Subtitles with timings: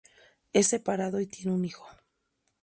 [0.51, 1.85] Es separado y tiene un hijo.